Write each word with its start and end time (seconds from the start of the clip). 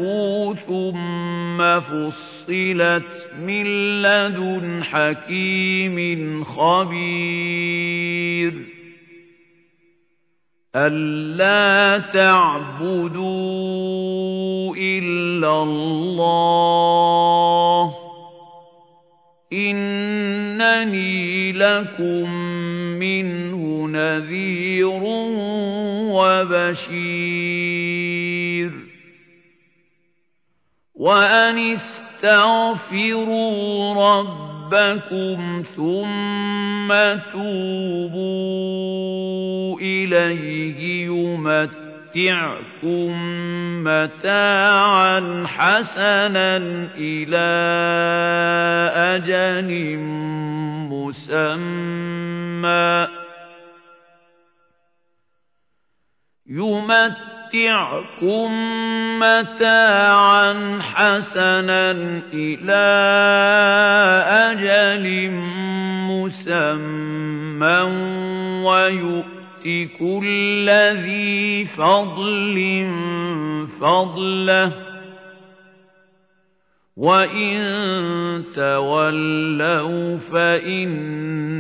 ثم 0.55 1.30
فصلت 1.61 3.27
من 3.47 3.67
لدن 4.03 4.85
حكيم 4.85 6.45
خبير 6.45 8.53
ألا 10.77 11.99
تعبدوا 11.99 13.21
إلا 14.77 15.63
الله 15.63 17.95
إنني 19.53 21.53
لكم 21.53 22.31
منه 22.99 23.87
نذير 23.89 25.01
وبشير 26.13 28.10
وأن 31.01 31.59
استغفروا 31.73 33.35
ربكم 33.95 35.65
ثم 35.77 36.89
توبوا 37.33 38.51
إليه 39.81 41.07
يمتعكم 41.07 42.61
متاعا 43.85 45.45
حسنا 45.47 46.57
إلى 46.97 47.51
أجل 49.17 49.99
مسمى 50.91 52.01
يمتعكم 56.47 57.40
متاعا 59.19 60.79
حسنا 60.81 61.91
إلى 62.33 62.87
أجل 64.51 65.31
مسمى 66.11 67.81
ويؤت 68.65 69.41
كل 69.99 70.71
ذي 71.05 71.65
فضل 71.65 72.87
فضله 73.81 74.73
وإن 76.97 78.45
تولوا 78.55 80.17
فإني 80.17 81.51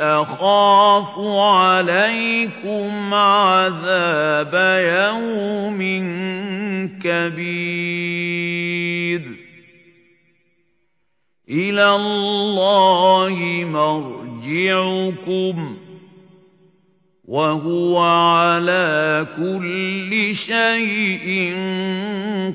أخاف 0.00 1.18
عليكم 1.18 3.14
عذاب 3.14 4.54
يوم 4.84 5.80
كبير. 7.02 8.60
إلى 11.50 11.94
الله 11.94 13.38
مرجعكم 13.72 15.56
وهو 17.24 17.98
على 17.98 19.26
كل 19.36 20.34
شيء 20.34 21.54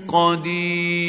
قدير. 0.08 1.06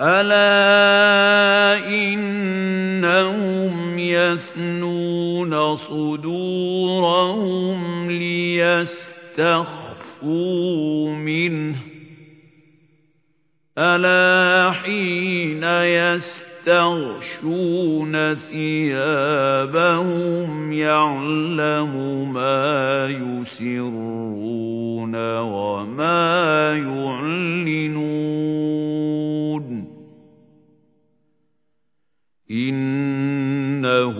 ألا 0.00 1.88
إنهم 1.88 3.98
يثنون 3.98 5.76
صدورهم 5.76 7.76
ليستخفوا 8.10 9.54
منه 11.14 11.76
ألا 13.78 14.72
حين 14.72 15.64
يستغشون 16.64 18.34
ثيابهم 18.34 19.52
يعلم 20.72 22.32
ما 22.32 23.06
يسرون 23.08 25.16
وما 25.40 26.72
يعلنون 26.72 28.06
إنه 32.50 34.16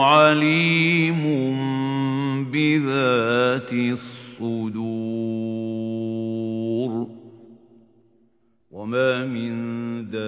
عليم 0.00 1.22
بذات 2.50 3.72
الصدور. 3.72 4.90
وما 8.70 9.26
من 9.26 9.50
دابة 10.10 10.20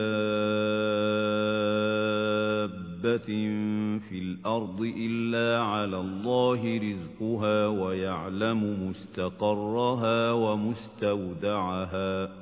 في 4.09 4.19
الأرض 4.19 4.93
إلا 4.97 5.63
على 5.63 6.01
الله 6.01 6.81
رزقها 6.91 7.67
ويعلم 7.67 8.89
مستقرها 8.89 10.33
ومستودعها. 10.33 12.42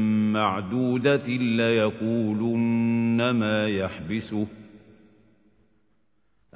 معدودة 0.33 1.27
ليقولن 1.37 3.29
ما 3.29 3.67
يحبسه. 3.67 4.47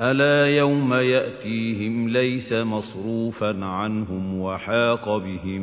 ألا 0.01 0.57
يوم 0.57 0.93
يأتيهم 0.93 2.09
ليس 2.09 2.53
مصروفا 2.53 3.65
عنهم 3.65 4.39
وحاق 4.39 5.17
بهم 5.17 5.61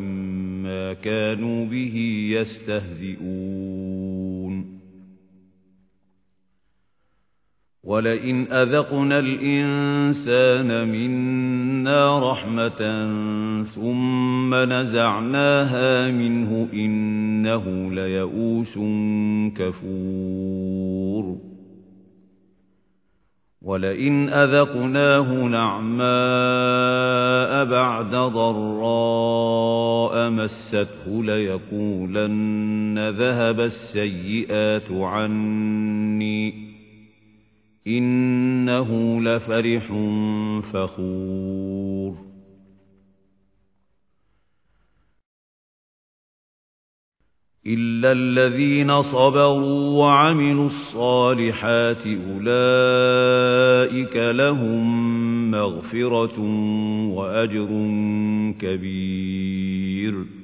ما 0.63 0.93
كانوا 0.93 1.67
به 1.67 1.97
يستهزئون. 2.31 3.93
ولئن 7.85 8.53
أذقنا 8.53 9.19
الإنسان 9.19 10.89
منا 11.83 12.33
رحمة 12.33 12.81
ثم 13.63 14.55
نزعناها 14.55 16.11
منه 16.11 16.69
إنه 16.73 17.91
ليئوس 17.93 18.79
كفور. 19.57 21.37
وَلَئِنْ 23.63 24.29
أَذَقْنَاهُ 24.29 25.49
نَعْمَاءَ 25.49 26.05
بَعْدَ 27.65 28.11
ضَرَّاءَ 28.11 30.31
مَسَّتْهُ 30.31 31.23
لَيَقُولَنَّ 31.23 33.09
ذَهَبَ 33.09 33.61
السَّيِّئَاتُ 33.61 34.93
عَنِّي. 34.93 36.72
إِنَّهُ 37.87 39.21
لَفَرِحٌ 39.21 39.87
فَخُورٌ. 40.73 42.33
إِلَّا 47.67 48.13
الَّذِينَ 48.13 49.03
صَبَرُوا 49.03 49.99
وَعَمِلُوا 49.99 50.67
الصَّالِحَاتِ 50.67 52.07
أُولَئِكَ 52.07 54.17
لَهُم 54.17 55.51
مَّغْفِرَةٌ 55.51 56.41
وَأَجْرٌ 57.15 57.67
كَبِيرٌ. 58.61 60.42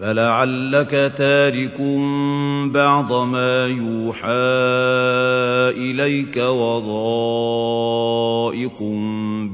فَلَعَلَّكَ 0.00 1.12
تَارِكٌ 1.18 1.80
بَعْضَ 2.72 3.12
مَا 3.12 3.66
يُوحَىٰ 3.66 4.30
إِلَيْكَ 5.76 6.36
وَضَائِقٌ 6.36 7.62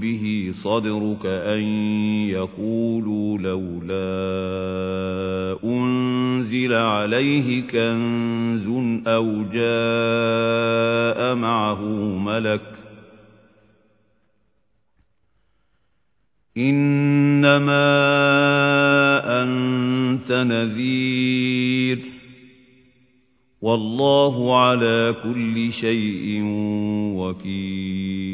بِهِ 0.01 0.51
صَدْرُكَ 0.63 1.27
أَن 1.27 1.61
يَقُولُوا 2.31 3.39
لَوْلَا 3.39 4.07
أُنزِلَ 5.65 6.73
عَلَيْهِ 6.75 7.63
كَنزٌ 7.67 8.67
أَوْ 9.07 9.43
جَاءَ 9.53 11.35
مَعَهُ 11.35 11.83
مَلَكٌ 12.19 12.61
ۚ 12.61 12.86
إِنَّمَا 16.59 17.87
أَنتَ 19.43 20.33
نَذِيرٌ 20.33 21.97
ۚ. 21.97 22.01
وَاللَّهُ 23.63 24.61
عَلَىٰ 24.61 25.15
كُلِّ 25.25 25.73
شَيْءٍ 25.73 26.43
وَكِيلٌ. 27.17 28.26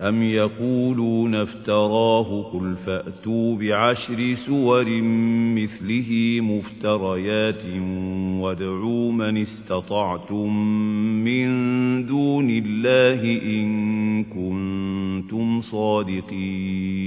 أَمْ 0.00 0.22
يَقُولُونَ 0.22 1.34
افْتَرَاهُ 1.34 2.42
ۖ 2.42 2.46
قُلْ 2.52 2.76
فَأْتُوا 2.86 3.56
بِعَشْرِ 3.56 4.34
سُوَرٍ 4.46 4.84
مِّثْلِهِ 5.56 6.40
مُفْتَرَيَاتٍ 6.40 7.64
وَادْعُوا 8.40 9.12
مَنِ 9.12 9.36
اسْتَطَعْتُم 9.36 10.56
مِّن 11.24 11.46
دُونِ 12.06 12.50
اللَّهِ 12.50 13.22
إِن 13.42 14.24
كُنتُمْ 14.24 15.60
صَادِقِينَ 15.60 17.06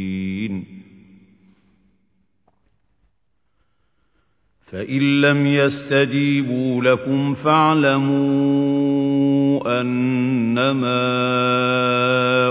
فَإِن 4.71 5.21
لَّمْ 5.21 5.47
يَسْتَجِيبُوا 5.47 6.83
لَكُمْ 6.83 7.33
فَاعْلَمُوا 7.33 9.18
أَنَّمَا 9.67 10.99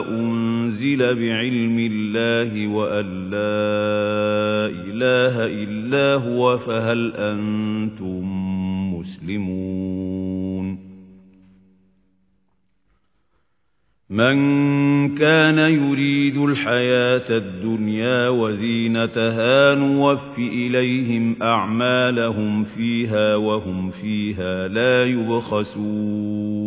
أُنزِلَ 0.08 0.98
بِعِلْمِ 0.98 1.88
اللَّهِ 1.92 2.68
وَأَن 2.68 3.30
لَّا 3.30 4.66
إِلَٰهَ 4.86 5.46
إِلَّا 5.46 6.14
هُوَ 6.14 6.56
فَهَلْ 6.58 7.12
أَنتُم 7.16 8.24
مُّسْلِمُونَ؟ 8.94 10.88
مَن 14.10 14.38
كَانَ 15.14 15.58
يُرِيدُ 15.58 16.36
الْحَيَاةَ 16.36 17.36
الدُّنْيَا 17.36 18.28
وَزِينَتَهَا 18.28 19.74
نُوَفِّ 19.74 20.38
إِلَيْهِمْ 20.38 21.36
أَعْمَالَهُمْ 21.42 22.64
فِيهَا 22.64 23.36
وَهُمْ 23.36 23.90
فِيهَا 23.90 24.68
لَا 24.68 25.04
يُبْخَسُونَ. 25.04 26.57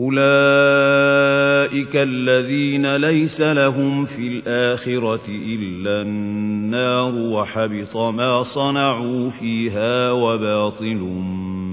أُولَٰئِكَ 0.00 1.96
الَّذِينَ 1.96 2.96
لَيْسَ 2.96 3.40
لَهُمْ 3.40 4.04
فِي 4.04 4.28
الْآخِرَةِ 4.28 5.28
إِلَّا 5.28 6.02
النَّارُ 6.02 7.14
وَحَبِطَ 7.14 7.96
مَا 7.96 8.42
صَنَعُوا 8.42 9.30
فِيهَا 9.30 10.10
وَبَاطِلٌ 10.10 11.00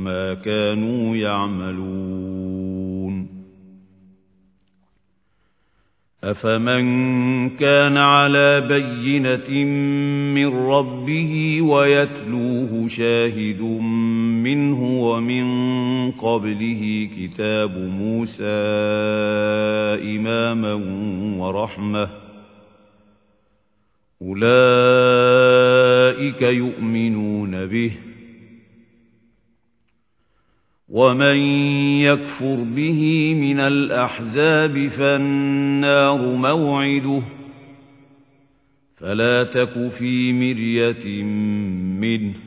مَّا 0.04 0.34
كَانُوا 0.34 1.16
يَعْمَلُونَ 1.16 2.48
أَفَمَن 6.24 6.84
كَانَ 7.50 7.98
عَلَىٰ 7.98 8.62
بَيِّنَةٍ 8.68 9.50
مِّن 10.36 10.48
رَّبِّهِ 10.48 11.62
وَيَتْلُوهُ 11.62 12.88
شَاهِدٌ 12.88 13.62
مِّنْهُ 13.62 14.27
وَمِن 15.00 16.12
قَبْلِهِ 16.12 17.10
كِتَابُ 17.18 17.78
مُوسَىٰ 17.78 18.46
إِمَامًا 20.18 20.74
وَرَحْمَةً. 21.40 22.10
أُولَٰئِكَ 24.22 24.42
يُؤْمِنُونَ 26.42 27.66
بِهِ 27.66 27.90
ۚ. 27.90 27.94
وَمَن 30.90 31.38
يَكْفُرْ 32.02 32.56
بِهِ 32.76 33.34
مِنَ 33.34 33.60
الْأَحْزَابِ 33.60 34.88
فَالنَّارُ 34.88 36.36
مَوْعِدُهُ 36.36 37.20
ۚ. 37.20 37.24
فَلَا 38.98 39.44
تَكُ 39.44 39.88
فِي 40.00 40.34
مِرْيَةٍ 40.34 41.24
مِّنْهُ 42.02 42.34
ۚ. 42.34 42.47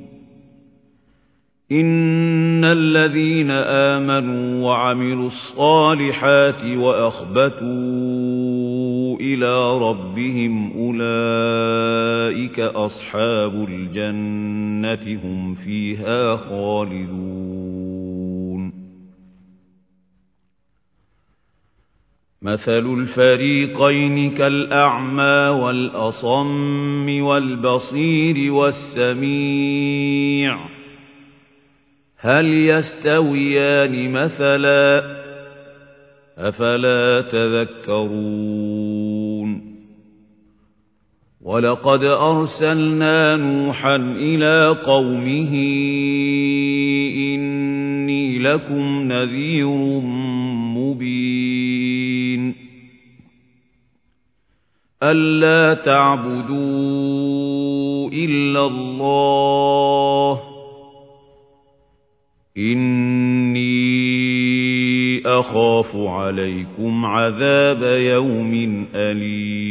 إن 1.71 2.65
الذين 2.65 3.51
آمنوا 3.51 4.65
وعملوا 4.65 5.27
الصالحات 5.27 6.65
وأخبتوا 6.65 7.61
إلى 9.19 9.79
ربهم 9.79 10.71
أولئك 10.77 12.59
أصحاب 12.59 13.67
الجنة 13.69 15.19
هم 15.23 15.55
فيها 15.55 16.35
خالدون. 16.35 17.61
مثل 22.41 22.93
الفريقين 22.93 24.31
كالأعمى 24.31 25.61
والأصم 25.61 27.21
والبصير 27.23 28.53
والسميع 28.53 30.01
هل 32.23 32.45
يستويان 32.45 34.11
مثلا 34.11 35.03
أفلا 36.37 37.21
تذكرون 37.31 38.51
ولقد 41.41 42.03
أرسلنا 42.03 43.35
نوحا 43.35 43.95
إلى 43.95 44.77
قومه 44.85 45.53
إني 47.15 48.39
لكم 48.39 49.11
نذير 49.11 49.67
مبين 50.77 52.55
ألا 55.03 55.73
تعبدوا 55.73 56.51
إلا 58.09 58.65
الله 58.67 60.50
إِنِّي 62.57 63.61
أَخَافُ 65.25 65.95
عَلَيْكُمْ 65.95 67.05
عَذَابَ 67.05 67.83
يَوْمٍ 67.83 68.85
أَلِيمٍ 68.95 69.70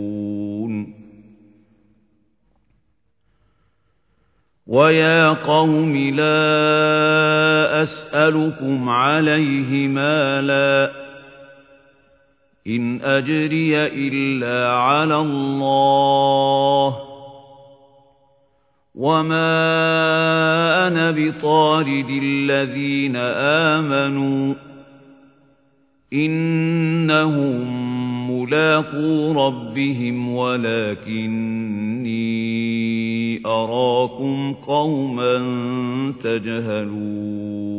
وَيَا 4.71 5.29
قَوْمِ 5.29 5.95
لَا 6.15 7.83
أَسْأَلُكُمْ 7.83 8.89
عَلَيْهِ 8.89 9.87
مَالًا 9.87 10.91
إِنْ 12.67 13.01
أَجْرِيَ 13.01 13.87
إِلَّا 13.87 14.75
عَلَى 14.75 15.15
اللَّهِ 15.15 16.97
وَمَا 18.95 19.51
أَنَا 20.87 21.11
بِطَارِدِ 21.11 22.09
الَّذِينَ 22.23 23.15
آمَنُوا 23.75 24.53
إِنَّهُم 26.13 27.57
مُّلَاقُو 28.31 29.31
رَبِّهِمْ 29.47 30.35
وَلَكِنِّي 30.35 31.60
أَرَاكُمْ 33.45 34.53
قَوْمًا 34.53 35.33
تَجْهَلُونَ 36.23 37.71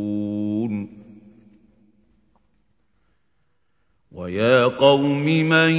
وَيَا 4.11 4.65
قَوْمِ 4.65 5.25
مَن 5.25 5.71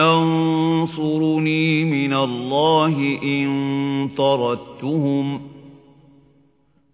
يَنصُرُنِي 0.00 1.84
مِنَ 1.84 2.12
اللَّهِ 2.12 3.18
إِن 3.22 3.48
طَرَدتُّهُمْ 4.16 5.40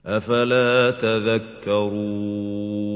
أَفَلَا 0.06 0.90
تَذَكَّرُونَ 0.90 2.95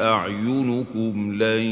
أَعْيُنُكُمْ 0.00 1.32
لَن 1.32 1.62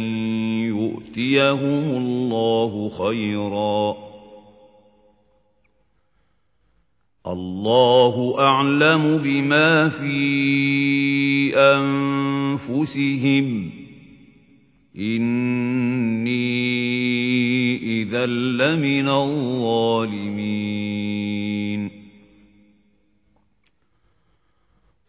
يُؤْتِيَهُمُ 0.67 1.97
اللَّهُ 1.97 2.89
خَيْرًا 2.89 3.97
اللَّهُ 7.27 8.37
أَعْلَمُ 8.39 9.19
بِمَا 9.19 9.89
فِي 9.89 11.57
أَنفُسِهِمْ 11.57 13.47
إِنِّي 14.97 16.41
إِذًا 18.03 18.27
لَّمِنَ 18.27 19.09
الظَّالِمِينَ 19.09 20.60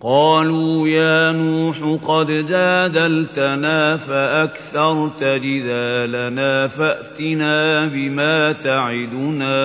قَالُوا 0.03 0.88
يَا 0.88 1.31
نُوحُ 1.31 1.77
قَدْ 2.08 2.27
جَادَلْتَنَا 2.27 3.98
فَأَكْثَرْتَ 3.98 5.24
جِدَالَنَا 5.24 6.67
فَأْتِنَا 6.67 7.86
بِمَا 7.86 8.51
تَعِدُنَا 8.51 9.55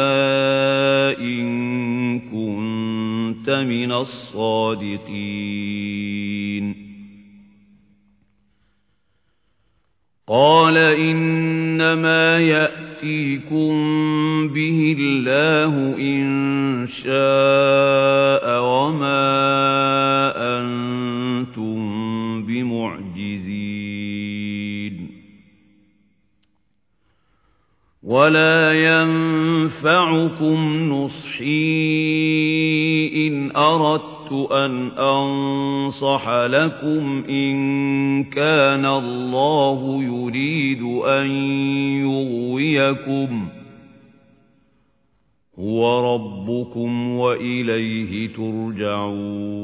إِن 1.18 2.20
كُنتَ 2.20 3.50
مِنَ 3.50 3.92
الصَّادِقِينَ. 3.92 5.16
قَالَ 10.28 10.76
إِنَّمَا 10.76 12.40
يَأْتِيكُم 12.40 13.70
بِهِ 14.48 14.96
اللَّهُ 14.98 15.96
إِن 15.98 16.86
شَاءَ 16.86 18.62
وَمَا 18.64 19.22
أَنتُم 20.58 21.76
بِمُعْجِزِينَ. 22.42 23.56
وَلَا 28.02 28.72
يَنفَعُكُمْ 28.72 30.58
نُصْحِي 30.92 31.46
إِنْ 33.28 33.56
أَرَدتُّ 33.56 34.15
أردت 34.32 34.52
أن 34.52 34.88
أنصح 34.98 36.28
لكم 36.28 37.24
إن 37.28 38.24
كان 38.24 38.86
الله 38.86 40.02
يريد 40.02 40.82
أن 41.04 41.26
يغويكم 42.02 43.48
هو 45.58 46.14
ربكم 46.14 47.10
وإليه 47.18 48.28
ترجعون 48.28 49.56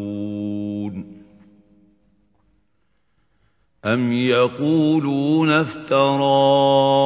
أم 3.84 4.12
يقولون 4.12 5.50
افتراه 5.50 7.02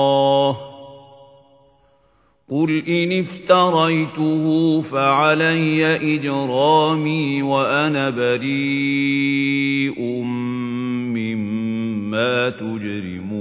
قل 2.50 2.82
إن 2.88 3.12
افتريته 3.12 4.80
فعلي 4.82 5.86
إجرامي 6.14 7.42
وأنا 7.42 8.10
بريء 8.10 10.00
مما 11.14 12.50
تجرمون 12.50 13.36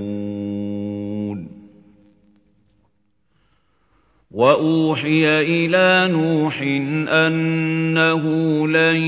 وأوحي 4.31 5.41
إلى 5.41 6.13
نوح 6.13 6.61
أنه 7.09 8.23
لن 8.67 9.01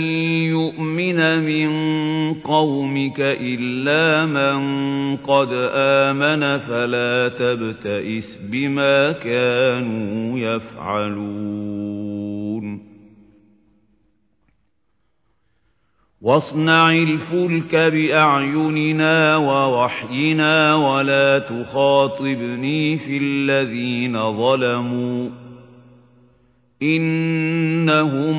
يؤمن 0.56 1.40
من 1.44 1.68
قومك 2.34 3.20
إلا 3.20 4.26
من 4.26 4.58
قد 5.18 5.50
آمن 5.74 6.58
فلا 6.58 7.30
تبتئس 7.30 8.42
بما 8.52 9.12
كانوا 9.12 10.40
يفعلون 10.40 11.78
واصنع 16.22 16.92
الفلك 16.92 17.76
بأعيننا 17.76 19.38
ووحينا 19.38 20.76
ولا 20.76 21.40
تخاطبني 21.40 22.98
في 22.98 23.18
الذين 23.18 24.38
ظلموا 24.38 25.30
إنهم 26.82 28.38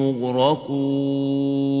مغرقون 0.00 1.80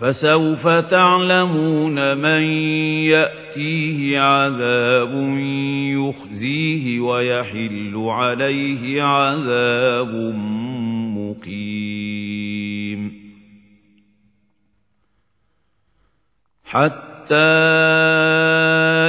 فسوف 0.00 0.68
تعلمون 0.68 2.16
من 2.16 2.42
يأتيه 3.12 4.20
عذاب 4.20 5.12
يخزيه 5.96 7.00
ويحل 7.00 7.92
عليه 7.96 9.02
عذاب 9.02 10.14
مقيم. 11.16 13.12
حتى 16.64 17.34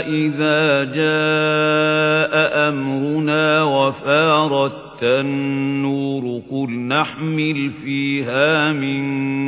إذا 0.08 0.84
جاء 0.84 2.34
أمرنا 2.70 3.64
وفارت 3.64 4.91
النور 5.04 6.42
قل 6.52 6.72
نحمل 6.72 7.72
فيها 7.72 8.74
من 8.74 9.02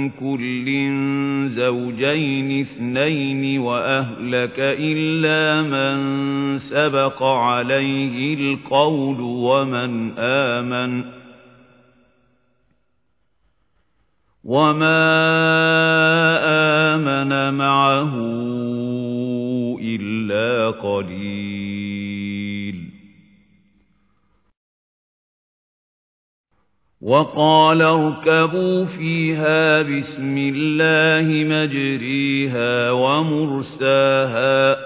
كل 0.10 0.68
زوجين 1.50 2.62
اثنين 2.62 3.60
وأهلك 3.60 4.60
إلا 4.60 5.62
من 5.62 6.58
سبق 6.58 7.24
عليه 7.24 8.34
القول 8.34 9.22
ومن 9.22 10.12
آمن 10.18 11.04
وما 14.44 15.04
آمن 16.96 17.54
معه 17.58 18.14
إلا 19.82 20.70
قليل 20.70 21.53
وقال 27.04 27.82
اركبوا 27.82 28.86
فيها 28.86 29.82
بسم 29.82 30.38
الله 30.38 31.44
مجريها 31.44 32.92
ومرساها. 32.92 34.78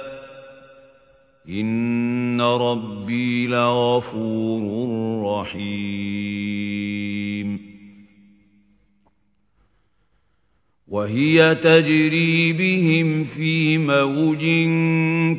إن 1.49 2.41
ربي 2.41 3.47
لغفور 3.47 4.61
رحيم. 5.39 6.96
وهي 10.87 11.55
تجري 11.55 12.53
بهم 12.53 13.23
في 13.23 13.77
موج 13.77 14.39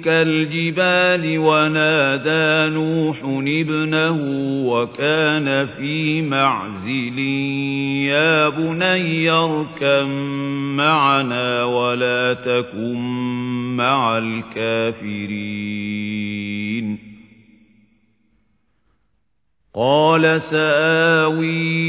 كالجبال 0.04 1.38
ونادى 1.38 2.74
نوح 2.74 3.22
ابنه 3.46 4.18
وكان 4.68 5.66
في 5.66 6.22
معزل. 6.22 7.18
يا 8.08 8.48
بني 8.48 9.30
اركم 9.30 10.08
معنا 10.76 11.64
ولا 11.64 12.34
تكن 12.34 12.98
مع 13.76 14.18
الكافرين. 14.18 15.58
قال 19.74 20.40
سآوي 20.40 21.88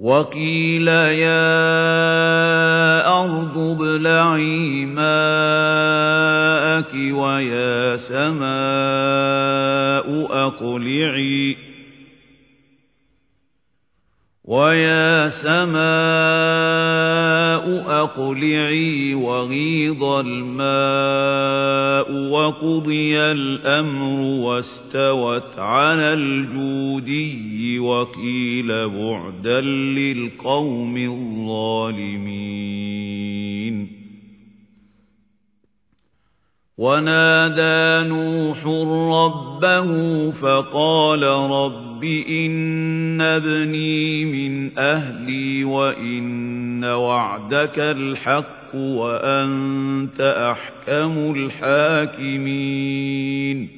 وقيل 0.00 0.88
يا 0.88 1.58
أرض 3.20 3.58
ابلعي 3.58 4.84
ماءك 4.86 6.14
ويا 6.94 7.96
سماء 7.96 8.48
أقلعي 10.46 11.56
ويا 14.48 15.28
سماء 15.28 15.78
أقلعي 18.02 19.14
وغيض 19.14 20.04
الماء 20.04 21.48
وقضي 22.30 23.18
الأمر 23.18 24.20
واستوت 24.20 25.58
على 25.58 26.12
الجودي 26.12 27.78
وقيل 27.78 28.88
بعدا 28.88 29.60
للقوم 29.60 30.96
الظالمين 30.96 32.48
ونادى 36.78 38.08
نوح 38.08 38.66
ربه 38.66 40.30
فقال 40.30 41.22
رب 41.50 41.87
إن 42.04 43.20
ابني 43.20 44.24
من 44.24 44.78
أهلي 44.78 45.64
وإن 45.64 46.84
وعدك 46.84 47.78
الحق 47.78 48.74
وأنت 48.74 50.20
أحكم 50.20 51.34
الحاكمين 52.28 53.77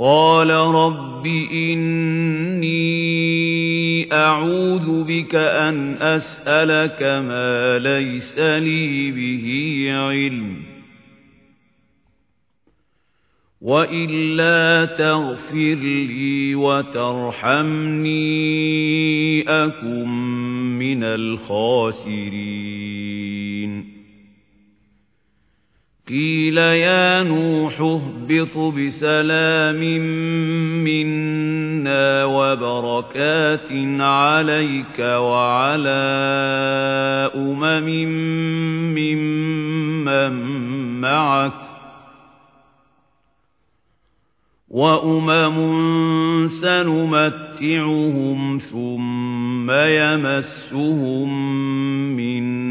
قال 0.00 0.50
رب 0.50 1.26
إني 1.52 2.74
أعوذ 4.12 5.04
بك 5.04 5.34
أن 5.34 5.94
أسألك 5.94 7.02
ما 7.02 7.78
ليس 7.78 8.38
لي 8.38 9.10
به 9.10 9.86
علم 9.92 10.56
وإلا 13.60 14.84
تغفر 14.84 15.74
لي 15.74 16.54
وترحمني 16.54 18.14
أكن 19.42 20.08
من 20.78 21.04
الخاسرين 21.04 22.63
قيل 26.08 26.58
يا 26.58 27.22
نوح 27.22 27.80
اهبط 27.80 28.58
بسلام 28.58 29.80
منا 30.84 32.24
وبركات 32.24 33.72
عليك 34.00 34.98
وعلى 34.98 36.04
أمم 37.34 37.88
ممن 38.94 40.32
معك 41.00 41.52
وأمم 44.70 45.56
سنمتعهم 46.48 48.38
ثم 48.58 49.70
يمسهم 49.70 51.28
منا 52.16 52.63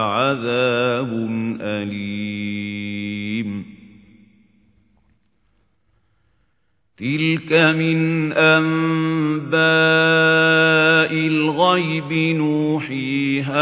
عذاب 0.00 1.28
أليم. 1.60 2.94
تلك 6.98 7.52
من 7.52 8.32
أنباء 8.32 9.54
الغيب 11.12 12.36
نوحيها 12.36 13.54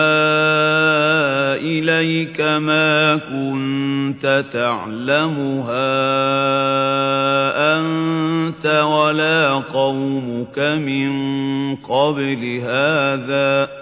إليك 1.57 2.41
ما 2.41 3.17
كنت 3.17 4.45
تعلمها 4.53 5.93
أنت 7.79 8.67
ولا 8.67 9.53
قومك 9.55 10.59
من 10.59 11.13
قبل 11.77 12.61
هذا. 12.63 13.82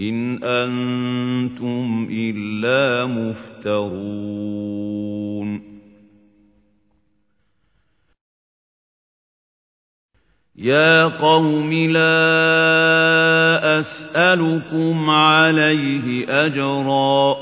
إن 0.00 0.44
أنتم 0.44 2.08
إلا 2.10 3.06
مفترون 3.06 4.52
يا 10.56 11.04
قوم 11.04 11.72
لا 11.72 12.12
أسألكم 13.78 15.10
عليه 15.10 16.26
أجرا 16.46 17.36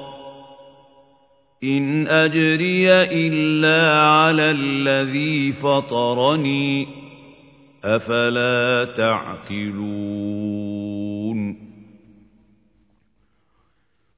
إن 1.64 2.06
أجري 2.08 2.92
إلا 2.92 4.02
على 4.02 4.50
الذي 4.50 5.52
فطرني 5.52 6.86
أفلا 7.84 8.84
تعقلون 8.96 10.30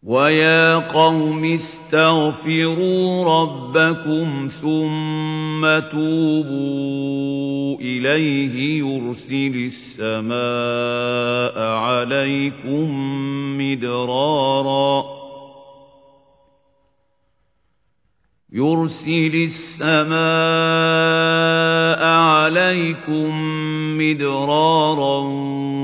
ويا 0.06 0.74
قوم 0.74 1.44
استغفروا 1.44 3.24
ربكم 3.24 4.48
ثم 4.60 5.62
توبوا 5.90 7.78
إليه 7.80 8.78
يرسل 8.78 9.70
السماء 10.00 11.58
عليكم 11.62 12.88
مدراراً 13.58 15.21
يرسل 18.54 19.34
السماء 19.34 20.12
عليكم 22.04 23.30
مدرارا 23.98 25.18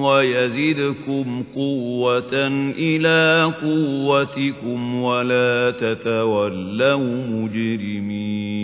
ويزدكم 0.03 1.45
قوة 1.55 2.47
إلى 2.79 3.53
قوتكم 3.63 5.03
ولا 5.03 5.71
تتولوا 5.71 7.27
مجرمين. 7.27 8.59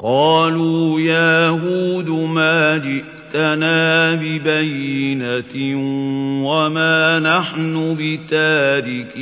قالوا 0.00 1.00
يا 1.00 1.48
هود 1.48 2.08
ما 2.08 2.76
جئت 2.76 3.25
جئتنا 3.36 4.14
ببينة 4.14 5.54
وما 6.48 7.18
نحن 7.18 7.96
بتاركي 8.00 9.16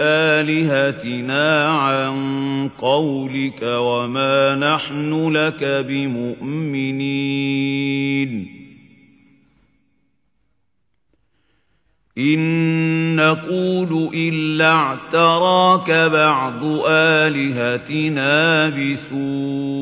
آلهتنا 0.00 1.68
عن 1.68 2.68
قولك 2.78 3.62
وما 3.62 4.54
نحن 4.54 5.28
لك 5.30 5.64
بمؤمنين 5.88 7.02
إن 12.18 13.16
نقول 13.16 14.10
إلا 14.14 14.72
اعتراك 14.72 15.90
بعض 15.90 16.64
آلهتنا 16.86 18.68
بسوء 18.68 19.81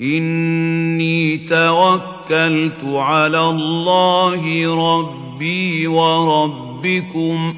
إني 0.00 1.38
توكلت 1.38 2.84
على 2.84 3.40
الله 3.40 4.74
ربي 4.98 5.86
وربكم. 5.86 7.54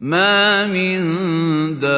ما 0.00 0.66
من 0.66 1.00
دابة 1.80 1.90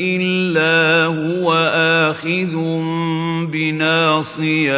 إلا 0.00 1.04
هو 1.06 1.52
آخذ 1.74 2.54
بناصيتها. 3.52 4.68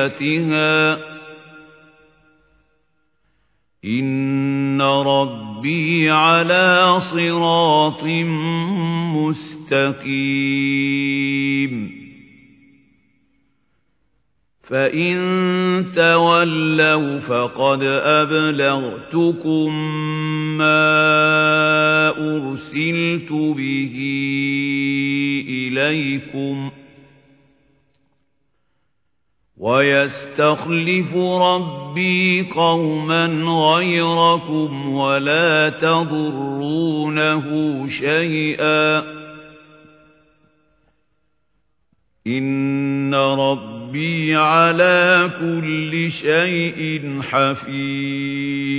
ربي 5.60 6.10
على 6.10 7.00
صراط 7.00 8.04
مستقيم 9.14 10.40
فإن 14.62 15.16
تولوا 15.96 17.18
فقد 17.18 17.82
أبلغتكم 18.04 19.74
ما 20.58 22.08
أرسلت 22.08 23.32
به 23.32 23.96
إليكم 25.48 26.70
ويستخلف 29.60 31.16
ربي 31.16 32.48
قوما 32.54 33.26
غيركم 33.74 34.92
ولا 34.92 35.68
تضرونه 35.68 37.46
شيئا. 37.88 39.02
إن 42.26 43.14
ربي 43.14 44.36
على 44.36 45.30
كل 45.40 46.10
شيء 46.10 47.20
حفيظ. 47.22 48.70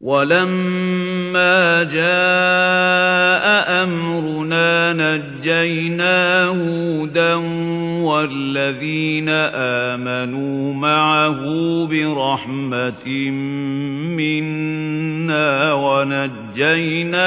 ولما 0.00 1.82
جاء 1.82 3.44
أمرنا 3.82 4.92
نجينا 4.92 6.44
هودا 6.44 7.34
والذين 8.04 9.28
آمنوا 9.88 10.74
معه 10.74 11.40
برحمة 11.86 13.30
منا 14.16 15.72
ونجيناهم 15.72 17.18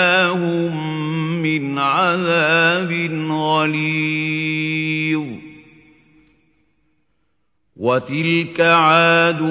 من 1.41 1.79
عذاب 1.79 2.91
غليظ 3.31 5.21
وتلك 7.81 8.61
عاد 8.61 9.41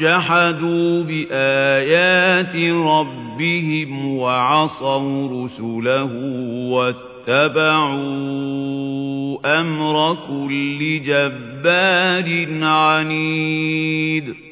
جحدوا 0.00 1.02
بآيات 1.02 2.56
ربهم 2.86 4.16
وعصوا 4.16 5.44
رسله 5.44 6.12
واتبعوا 7.28 8.00
أمر 9.60 10.16
كل 10.28 11.02
جبار 11.02 12.64
عنيد 12.64 14.49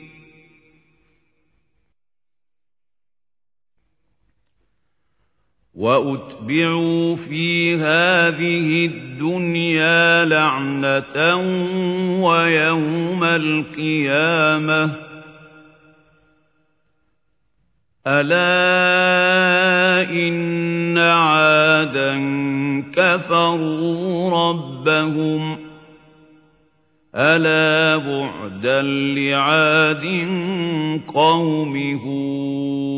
وأتبعوا 5.78 7.16
في 7.16 7.76
هذه 7.76 8.86
الدنيا 8.86 10.24
لعنة 10.24 11.36
ويوم 12.22 13.24
القيامة. 13.24 14.90
ألا 18.06 18.90
إن 20.10 20.98
عادا 20.98 22.14
كفروا 22.92 24.30
ربهم. 24.30 25.56
ألا 27.14 27.96
بعدا 27.96 28.82
لعاد 28.82 30.04
قوم 31.14 31.76
هود. 32.04 32.97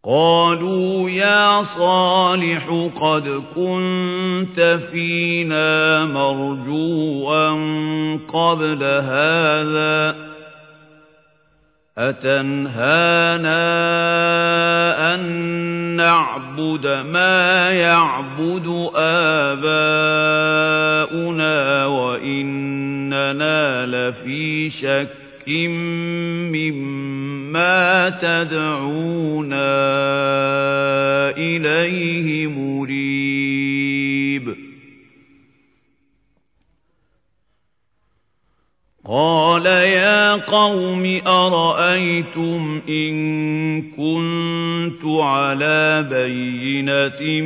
قالوا 0.03 1.09
يا 1.09 1.63
صالح 1.63 2.89
قد 2.95 3.43
كنت 3.55 4.79
فينا 4.91 6.05
مرجوا 6.05 7.51
قبل 8.27 8.83
هذا. 8.83 10.30
أتنهانا 12.09 13.61
أن 15.13 15.21
نعبد 15.95 16.87
ما 16.87 17.71
يعبد 17.71 18.89
آباؤنا 18.95 19.65
وإننا 21.85 23.85
لفي 23.85 24.69
شك 24.69 25.07
مما 26.53 28.09
تدعونا 28.09 29.71
إليه 31.37 32.47
مريب. 32.47 33.20
قال 39.11 39.65
يا 39.65 40.31
قوم 40.35 41.21
أرأيتم 41.27 42.81
إن 42.89 43.81
كنت 43.81 45.05
على 45.05 46.07
بينة 46.11 47.41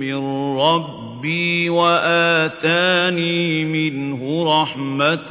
من 0.00 0.16
ربي 0.58 1.70
وآتاني 1.70 3.64
منه 3.64 4.44
رحمة 4.60 5.28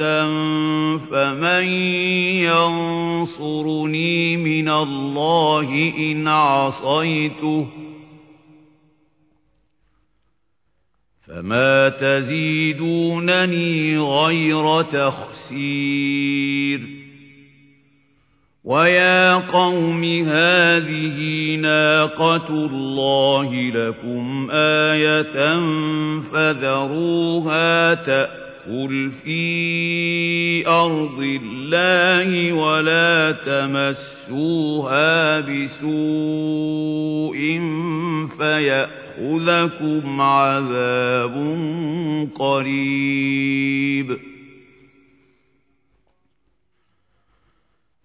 فمن 1.10 1.64
ينصرني 3.26 4.36
من 4.36 4.68
الله 4.68 5.92
إن 5.98 6.28
عصيته 6.28 7.66
فما 11.28 11.88
تزيدونني 11.88 13.18
غير 13.98 14.82
تخسير 14.82 16.18
ويا 18.64 19.34
قوم 19.34 20.04
هذه 20.04 21.54
ناقة 21.56 22.48
الله 22.48 23.54
لكم 23.54 24.48
آية 24.52 25.58
فذروها 26.32 27.94
تأكل 27.94 29.10
في 29.24 30.66
أرض 30.66 31.18
الله 31.18 32.52
ولا 32.52 33.32
تمسوها 33.46 35.40
بسوء 35.40 36.98
فيأخذكم 39.18 40.20
عذاب 40.20 41.34
قريب. 42.38 44.18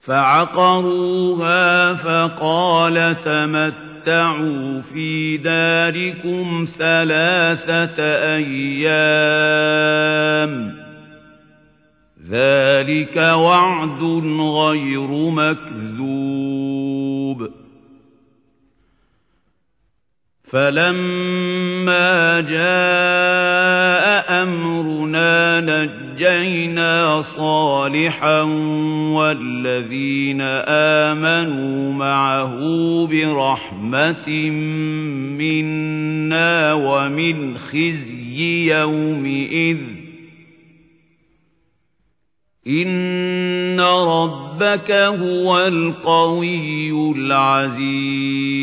فعقروها 0.02 1.94
فقال 1.94 3.16
تمتعوا 3.26 4.82
في 4.82 5.38
داركم 5.38 6.68
ثلاثة 6.78 8.04
أيام. 8.36 9.54
ذلك 12.30 13.18
وعد 13.18 14.04
غير 14.40 15.08
مكذوب. 15.30 16.23
فَلَمَّا 20.54 22.42
جَاءَ 22.42 24.08
أَمْرُنَا 24.44 25.60
نَجَّيْنَا 25.62 27.22
صَالِحًا 27.22 28.42
وَالَّذِينَ 29.18 30.42
آمَنُوا 31.02 31.94
مَعَهُ 31.94 32.56
بِرَحْمَةٍ 33.06 34.30
مِنَّا 35.42 36.74
وَمِنْ 36.74 37.58
خِزْيِ 37.58 38.68
يَوْمِئِذٍ 38.70 39.78
إِنَّ 42.68 43.80
رَبَّكَ 43.80 44.92
هُوَ 44.92 45.60
الْقَوِيُّ 45.68 46.92
الْعَزِيزُ 47.18 48.63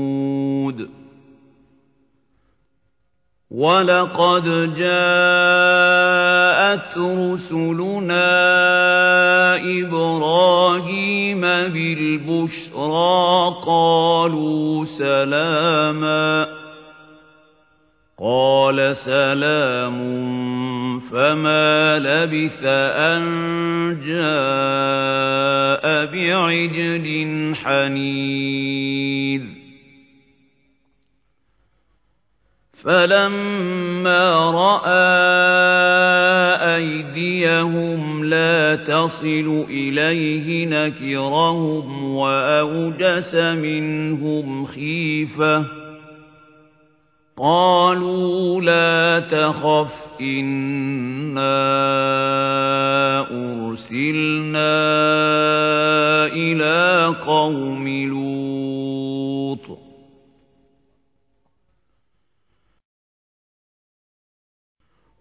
وَلَقَدْ 3.51 4.75
جَاءَتْ 4.79 6.07
رُسُلُنَا 6.97 8.31
إِبْرَاهِيمَ 9.79 11.41
بِالْبُشْرَىٰ 11.41 13.55
قَالُوا 13.65 14.85
سَلَامًا 14.85 16.47
قَالَ 18.19 18.95
سَلَامٌ 18.95 19.97
فَمَا 20.99 21.99
لَبِثَ 21.99 22.63
أَن 22.63 23.21
جَاءَ 24.07 26.05
بِعِجْلٍ 26.05 27.07
حَنِيذٍ 27.55 28.90
فَلَمَّا 32.83 34.51
رَأَىٰ 34.51 34.91
أَيْدِيَهُمْ 36.75 38.25
لَا 38.25 38.75
تَصِلُ 38.75 39.65
إِلَيْهِ 39.69 40.65
نَكِرَهُمْ 40.65 42.15
وَأَوْجَسَ 42.15 43.35
مِنْهُمْ 43.35 44.65
خِيفَةً 44.65 45.65
قَالُوا 47.37 48.61
لَا 48.61 49.19
تَخَفْ 49.19 49.93
إِنَّا 50.21 51.41
أُرْسِلْنَا 53.31 54.73
إِلَىٰ 56.33 57.15
قَوْمِ 57.25 57.87
لُوطٍ 57.87 58.50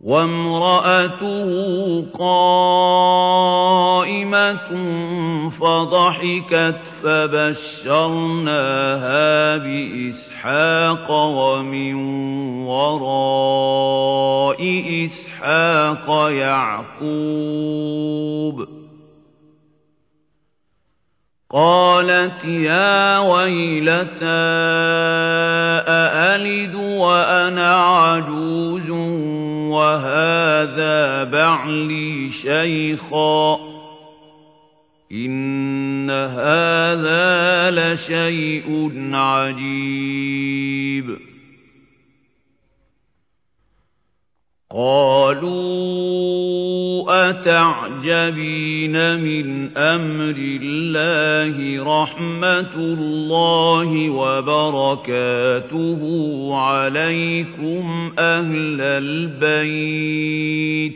وَامْرَأَتُهُ 0.01 1.51
قَائِمَةٌ 2.19 3.41
فَضَحِكَتْ 5.61 6.81
فَبَشَّرْنَاهَا 7.05 7.97
بِإِسْحَاقَ 9.57 11.11
وَمِن 11.11 11.95
وَرَاءِ 12.65 14.61
إِسْحَاقَ 15.05 16.29
يَعْقُوبَ. 16.31 17.01
قَالَتْ 21.53 22.45
يَا 22.45 23.19
وَيْلَتَىٰ 23.19 24.25
أَأَلِدُ 25.89 26.75
وَأَنَا 26.75 27.75
عَجُوزٌ 27.75 28.91
وَهَٰذَا 29.71 31.25
بَعْلِي 31.25 32.31
شَيْخًا. 32.31 33.59
إِنَّ 35.13 36.11
هَٰذَا 36.11 37.71
لَشَيْءٌ 37.71 38.93
عَجِيبٌ. 39.15 41.30
قَالُوا 44.73 46.31
أَتَعْجَبِينَ 47.31 49.21
مِنْ 49.21 49.77
أَمْرِ 49.77 50.35
اللَّهِ 50.39 51.85
رَحْمَتُ 52.03 52.75
اللَّهِ 52.77 54.11
وَبَرَكَاتُهُ 54.11 56.01
عَلَيْكُمْ 56.55 58.13
أَهْلَ 58.19 58.81
الْبَيْتِ 58.81 60.95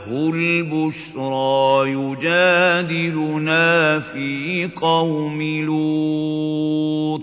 الْبُشْرَىٰ 0.10 1.92
يُجَادِلُنَا 1.92 3.64
فِي 4.00 4.70
قَوْمِ 4.76 5.42
لُوطٍ 5.42 7.22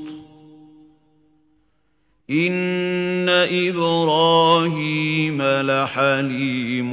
إِنَّ 2.30 3.28
إِبْرَاهِيمَ 3.68 5.42
لَحَلِيمٌ 5.42 6.92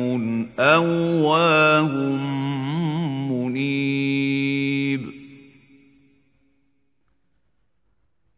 أَوَّاهٌ 0.59 1.91
مُّنِيبٌ 3.31 3.96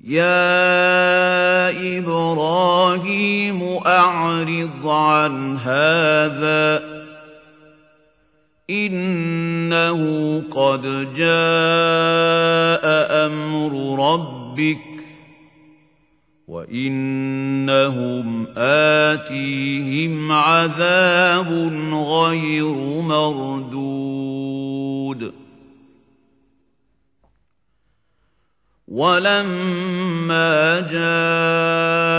يَا 0.10 1.70
إِبْرَاهِيمُ 1.98 3.62
أَعْرِضْ 3.86 4.88
عَنْ 4.88 5.58
هَٰذَا 5.58 6.78
ۖ 6.80 6.82
إِنَّهُ 8.70 10.02
قَدْ 10.52 10.82
جَاءَ 11.16 12.86
أَمْرُ 13.26 13.74
رَبِّكَ 14.14 14.78
ۖ 14.98 15.02
وَإِنَّهُمْ 16.48 18.28
آتِيهِمْ 18.58 20.32
عَذَابٌ 20.32 21.48
غَيْرُ 21.94 22.74
مَرْدُودٍ. 23.02 24.29
وَلَمَّا 28.90 30.80
جَاءَتْ 30.90 32.10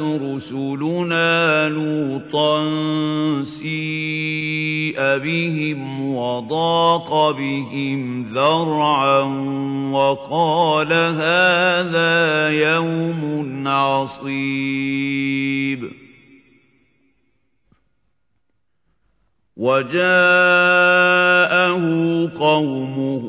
رُسُلُنَا 0.00 1.68
لُوطًا 1.68 2.64
سِيءَ 3.44 4.96
بِهِمْ 4.96 6.14
وَضَاقَ 6.16 7.30
بِهِمْ 7.30 8.22
ذَرْعًا 8.32 9.20
وَقَالَ 9.92 10.92
هَٰذَا 10.92 12.48
يَوْمٌ 12.48 13.68
عَصِيبٌ 13.68 15.20
وَجَاءَهُ 19.60 20.00
قَوْمُهُ 22.38 23.24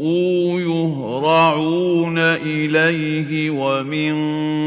يُهْرَعُونَ 0.61 2.17
إِلَيْهِ 2.17 3.49
وَمِن 3.49 4.15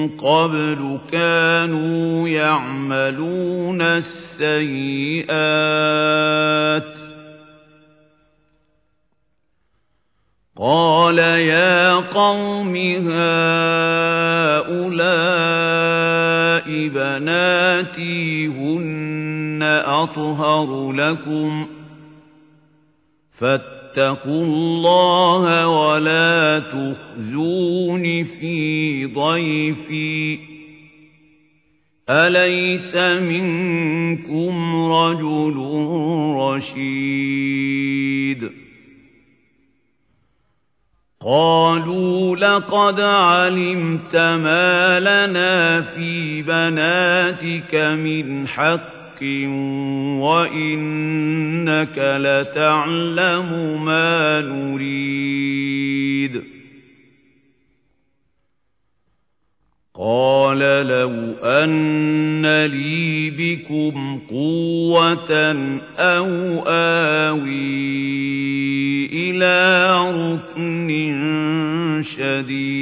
قَبْلُ 0.08 0.98
كَانُوا 1.12 2.28
يَعْمَلُونَ 2.28 3.82
السَّيِّئَاتِ 3.82 5.24
قال 10.56 11.18
يا 11.18 11.94
قوم 11.94 12.76
هؤلاء 12.76 13.24
بناتي 16.88 18.46
هن 18.46 19.23
أطهر 20.02 20.92
لكم 20.92 21.66
فاتقوا 23.32 24.44
الله 24.44 25.68
ولا 25.68 26.58
تخزون 26.58 28.24
في 28.24 29.04
ضيفي 29.06 30.38
أليس 32.10 32.96
منكم 32.96 34.86
رجل 34.92 35.56
رشيد 36.36 37.44
قالوا 41.20 42.36
لقد 42.36 43.00
علمت 43.00 44.16
ما 44.16 45.00
لنا 45.00 45.80
في 45.80 46.42
بناتك 46.42 47.74
من 47.74 48.48
حق 48.48 48.93
وإنك 50.20 51.98
لتعلم 51.98 53.50
ما 53.84 54.40
نريد. 54.40 55.44
قال 59.94 60.58
لو 60.86 61.34
أن 61.42 62.64
لي 62.66 63.30
بكم 63.30 64.20
قوة 64.30 65.32
أو 65.98 66.28
آوي 66.66 67.94
إلى 69.06 69.88
ركن 70.10 70.90
شديد. 72.16 72.74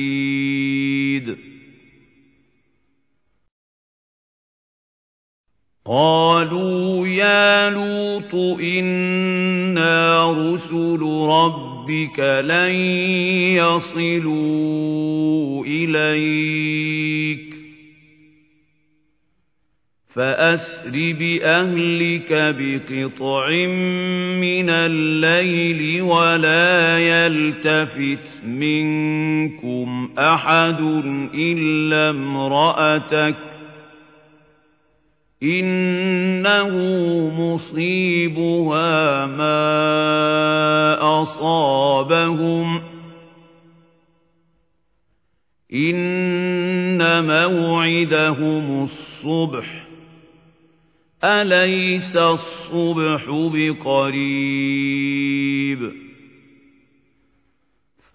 قالوا 5.86 7.06
يا 7.06 7.70
لوط 7.70 8.34
إنا 8.60 10.30
رسل 10.32 11.00
ربك 11.28 12.18
لن 12.44 12.74
يصلوا 13.58 15.64
إليك 15.66 17.52
فأسر 20.14 20.90
بأهلك 20.92 22.32
بقطع 22.32 23.48
من 24.40 24.70
الليل 24.70 26.02
ولا 26.02 26.98
يلتفت 26.98 28.44
منكم 28.46 30.10
أحد 30.18 30.80
إلا 31.34 32.10
امرأتك 32.10 33.51
إنه 35.42 36.68
مصيبها 37.40 39.26
ما 39.26 39.62
أصابهم. 41.22 42.80
إن 45.74 47.26
موعدهم 47.26 48.82
الصبح. 48.82 49.86
أليس 51.24 52.16
الصبح 52.16 53.24
بقريب؟ 53.28 54.52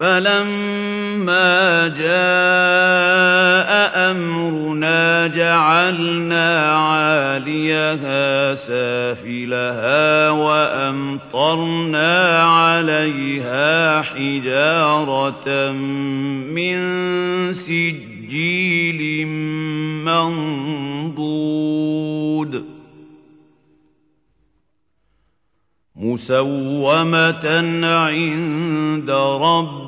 فلما 0.00 1.88
جاء 1.88 3.70
أمرنا 4.10 5.26
جعلنا 5.26 6.72
عاليها 6.72 8.54
سافلها 8.54 10.30
وأمطرنا 10.30 11.98
عليها 12.42 14.02
حجارة 14.02 15.72
من 16.52 16.78
سجيل 17.52 19.26
منضود 20.04 21.08
مسومة 25.96 27.46
عند 27.84 29.10
ربك 29.10 29.87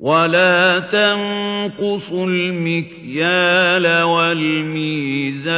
ولا 0.00 0.78
تنقصوا 0.78 2.26
المكيال 2.26 4.02
والميزان 4.02 5.48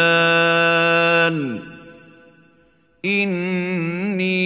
إني 3.04 4.40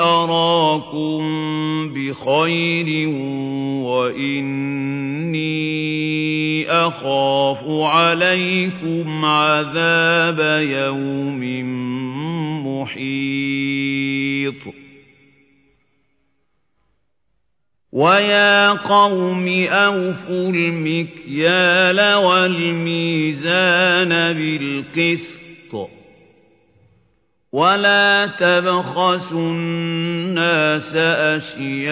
أراكم 0.00 1.18
بخير 1.94 3.08
وإني 3.88 5.48
أخاف 6.70 7.64
عليكم 7.68 9.24
عذاب 9.24 10.60
يوم 10.70 11.37
ويا 17.98 18.70
قوم 18.70 19.48
أوفوا 19.68 20.50
المكيال 20.50 22.14
والميزان 22.14 24.08
بالقسط 24.08 25.90
ولا 27.52 28.26
تبخسوا 28.26 29.50
الناس 29.50 30.96
أشياءهم 30.96 31.90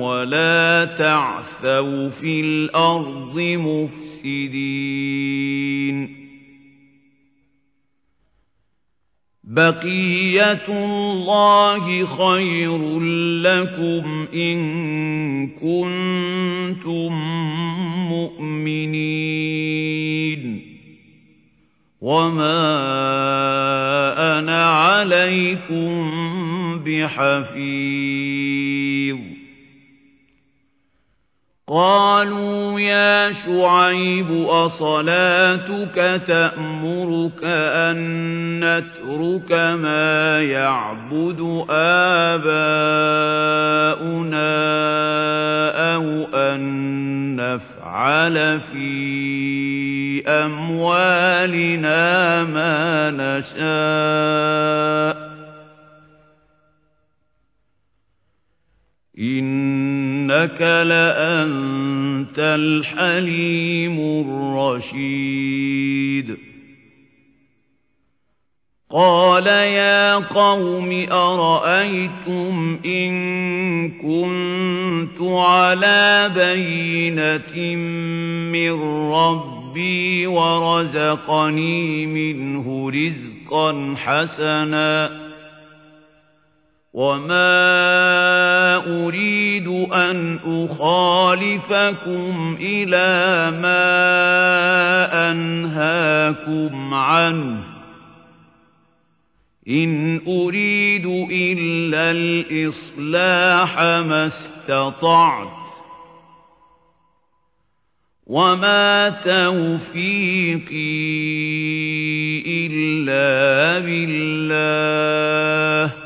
ولا 0.00 0.84
تعثوا 0.98 2.08
في 2.08 2.40
الأرض 2.40 3.38
مفسدين 3.38 4.88
بقية 9.48 10.68
الله 10.68 12.04
خير 12.06 13.00
لكم 13.40 14.26
إن 14.34 14.58
كنتم 15.48 17.12
مؤمنين 18.08 19.48
وما 22.00 22.68
أنا 24.38 24.64
عليكم 24.64 26.10
بحفيظ 26.86 28.18
قالوا 31.70 32.80
يا 32.80 33.32
شعيب 33.32 34.46
أصلاتك 34.48 36.22
تأمرك 36.26 37.44
أن 37.44 37.98
نترك 38.60 39.52
ما 39.52 40.42
يعبد 40.42 41.66
آباؤنا 41.70 42.58
أو 45.94 46.26
أن 46.34 46.60
نفعل 47.36 48.60
في 48.60 50.22
أموالنا 50.28 52.04
ما 52.44 53.10
نشاء 53.10 53.68
إنك 59.20 60.60
لأنت 60.60 62.38
الحليم 62.38 63.98
الرشيد 64.26 65.48
قال 68.90 69.46
يا 69.46 70.14
قوم 70.14 71.06
أرأيتم 71.10 72.78
إن 72.84 73.90
كنت 73.90 75.20
على 75.20 76.30
بينة 76.34 77.76
من 78.52 78.82
ربي 79.12 80.26
ورزقني 80.26 82.06
منه 82.06 82.90
رزقا 82.90 83.94
حسنا 83.96 85.27
وما 86.98 88.76
أريد 89.06 89.68
أن 89.92 90.38
أخالفكم 90.44 92.56
إلى 92.60 93.50
ما 93.50 93.80
أنهاكم 95.30 96.94
عنه 96.94 97.64
إن 99.68 100.20
أريد 100.26 101.06
إلا 101.30 102.10
الإصلاح 102.10 103.80
ما 103.80 104.26
استطعت 104.26 105.48
وما 108.26 109.08
توفيقي 109.08 110.68
إلا 112.46 113.78
بالله 113.78 115.97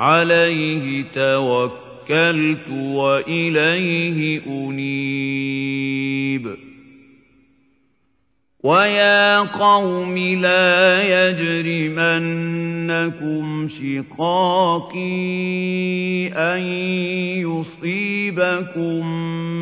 عليه 0.00 1.04
توكلت 1.14 2.68
وإليه 2.70 4.40
أنيب. 4.46 6.10
وَيَا 8.62 9.38
قَوْمِ 9.40 10.18
لَا 10.18 11.02
يَجْرِمَنَّكُمْ 11.02 12.08
شِقَاقِي 13.68 15.00
أَن 16.36 16.60
يُصِيبَكُم 17.40 19.06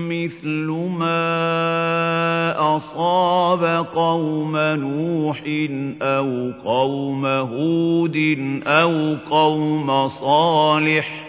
مِّثْلُ 0.09 0.67
مَا 0.99 2.77
أَصَابَ 2.77 3.87
قَوْمَ 3.95 4.57
نُوحٍ 4.57 5.43
أَوْ 6.03 6.53
قَوْمَ 6.65 7.27
هُودٍ 7.27 8.17
أَوْ 8.67 9.17
قَوْمَ 9.31 10.09
صَالِحٍ 10.09 11.28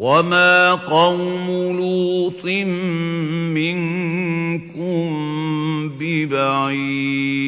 وَمَا 0.00 0.74
قَوْمُ 0.88 1.76
لُوطٍ 1.76 2.44
مِنكُم 3.52 5.08
بِبَعِيدٍ 6.00 7.42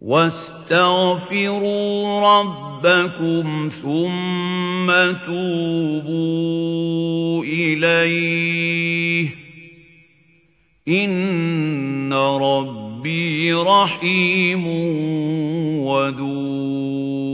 وَاسْتَغْفِرُوا 0.00 1.40
رَبَّكُمْ 2.20 3.70
ثُمَّ 3.82 4.88
تُوبُوا 5.26 6.64
إِلَيْهِ 7.44 9.28
إِنَّ 10.88 12.12
رَبِّي 12.12 13.52
رَحِيمٌ 13.52 14.66
وَدُودٌ 15.86 17.25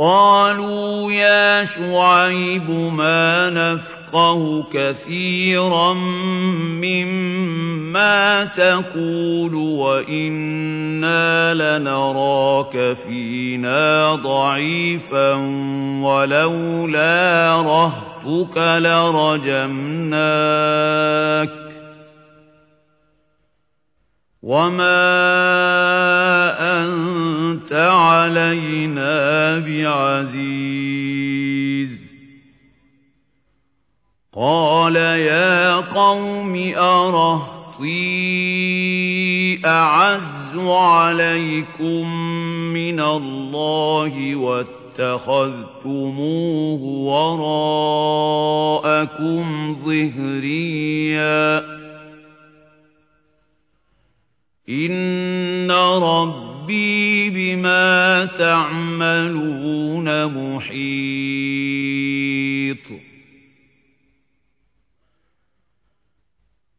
قالوا 0.00 1.12
يا 1.12 1.64
شعيب 1.64 2.70
ما 2.70 3.50
نفقه 3.50 4.64
كثيرا 4.72 5.92
مما 6.82 8.44
تقول 8.44 9.54
وإنا 9.54 11.54
لنراك 11.54 12.96
فينا 13.06 14.14
ضعيفا 14.14 15.32
ولولا 16.02 17.56
رهتك 17.62 18.56
لرجمناك 18.56 19.60
وما 24.42 24.96
أنت 26.80 27.72
علينا 27.72 29.58
بعزيز 29.58 31.10
قال 34.32 34.96
يا 34.96 35.76
قوم 35.76 36.72
أرهطي 36.76 37.90
أعز 39.66 40.56
عليكم 40.56 42.24
من 42.72 43.00
الله 43.00 44.36
واتخذتموه 44.36 45.60
وراءكم 47.42 48.56
ظهرياً 49.84 51.79
إِنَّ 54.70 55.70
رَبِّي 56.02 57.30
بِمَا 57.30 58.24
تَعْمَلُونَ 58.38 60.26
مُحِيطٌ 60.26 60.80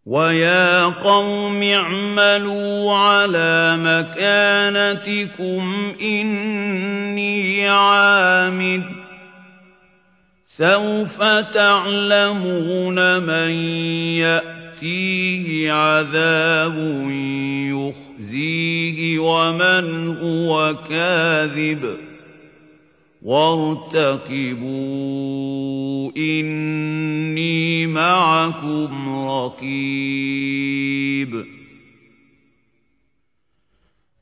وَيَا 0.05 0.85
قَوْمِ 0.85 1.63
اعْمَلُوا 1.63 2.97
عَلَى 2.97 3.77
مَكَانَتِكُمْ 3.77 5.63
إِنِّي 6.01 7.67
عَامِلٌ 7.69 8.83
سَوْفَ 10.47 11.23
تَعْلَمُونَ 11.53 13.17
مَن 13.17 13.49
يَأْتِيهِ 14.23 14.60
يأتيه 14.81 15.71
عذاب 15.71 16.77
يخزيه 17.69 19.19
ومن 19.19 20.07
هو 20.17 20.75
كاذب 20.89 21.97
وارتقبوا 23.21 24.51
إني 26.17 27.87
معكم 27.87 29.19
رقيب 29.27 29.71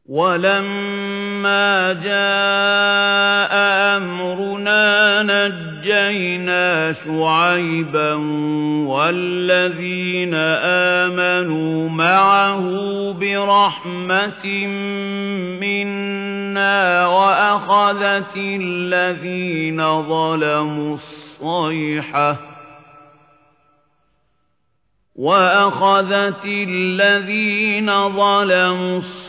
ولما 0.05 1.28
جاء 1.93 3.53
أمرنا 3.97 5.23
نجينا 5.23 6.93
شعيبا 6.93 8.13
والذين 8.87 10.33
آمنوا 11.03 11.89
معه 11.89 12.61
برحمة 13.11 14.67
منا 15.61 17.07
وأخذت 17.07 18.37
الذين 18.37 20.03
ظلموا 20.03 20.93
الصيحة 20.95 22.39
وأخذت 25.15 26.45
الذين 26.45 28.09
ظلموا 28.09 28.97
الصيحة 28.97 29.28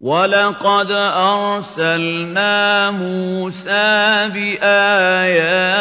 وَلَقَدْ 0.00 0.90
أَرْسَلْنَا 1.12 2.90
مُوسَىٰ 2.90 4.30
بِآيَاتِنَا 4.32 5.78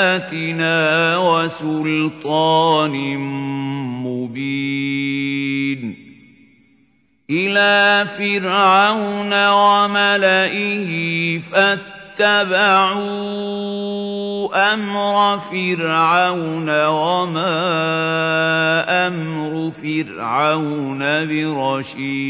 وَسُلْطَانٍ 1.18 2.96
مُّبِينٍ 4.04 5.96
إِلَىٰ 7.30 8.08
فِرْعَوْنَ 8.18 9.48
وَمَلَئِهِ 9.48 10.90
فَاتَّبَعُوا 11.40 12.00
اتَّبَعُوا 12.20 13.40
أَمْرَ 14.74 15.40
فِرْعَوْنَ 15.40 16.86
وَمَا 16.86 17.48
أَمْرُ 19.08 19.72
فِرْعَوْنَ 19.72 21.00
بِرَشِيدٍ 21.28 22.30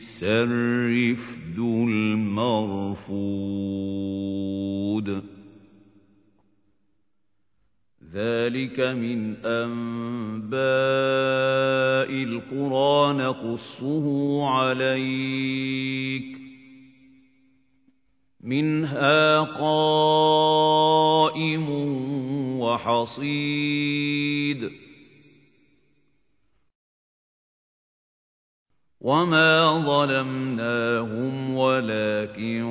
الرِّفْدُ 0.23 1.59
الْمَرْفُودُ. 1.59 2.61
ذَلِكَ 8.13 8.79
مِنْ 8.79 9.35
أَنبَاءِ 9.45 10.61
الْقُرَىٰ 12.23 13.13
نَقُصُّهُ 13.13 14.39
عَلَيْكَ 14.49 16.37
ۖ. 16.37 16.41
مِنْهَا 18.41 19.39
قَائِمٌ 19.39 20.39
وَحَصِيدٌ. 22.59 23.31
وَمَا 29.01 29.81
ظَلَمْنَاهُمْ 29.85 31.55
وَلَٰكِن 31.57 32.63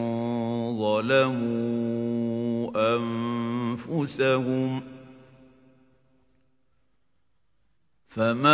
ظَلَمُوا 0.78 2.70
أَنفُسَهُمْ 2.96 4.80
ۖ 4.80 4.82
فَمَا 8.10 8.50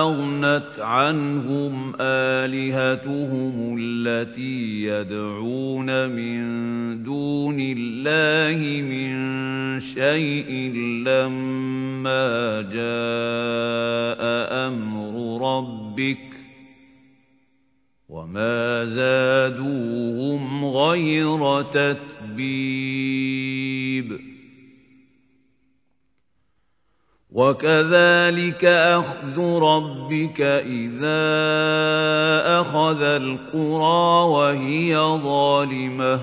أَغْنَتْ 0.00 0.78
عَنْهُمْ 0.78 1.92
آلِهَتُهُمُ 2.00 3.76
الَّتِي 3.80 4.82
يَدْعُونَ 4.84 6.08
مِن 6.10 6.38
دُونِ 7.02 7.56
اللَّهِ 7.60 8.82
مِن 8.82 9.80
شَيْءٍ 9.80 10.50
لَّمَّا 11.06 12.62
جَاءَ 12.62 14.20
أَمْرُ 14.68 15.12
رَبِّكَ 15.58 16.18
ۖ 16.32 16.36
وَمَا 18.08 18.84
زَادُوهُمْ 18.84 20.64
غَيْرَ 20.64 21.62
تَتْبِيبٍ 21.62 22.38
وَكَذَلِكَ 27.32 28.64
أَخْذُ 28.64 29.38
رَبِّكَ 29.38 30.40
إِذَا 30.40 31.20
أَخَذَ 32.60 33.02
الْقُرَىٰ 33.02 34.28
وَهِيَ 34.30 34.96
ظَالِمَةٌ 34.98 36.16
ۚ 36.16 36.20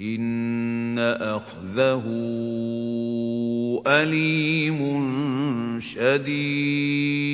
إِنَّ 0.00 0.98
أَخْذَهُ 0.98 2.04
أَلِيمٌ 3.86 4.80
شَدِيدٌ 5.80 7.24